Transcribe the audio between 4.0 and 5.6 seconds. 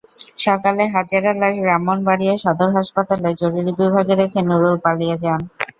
রেখে নুরুল পালিয়ে যান।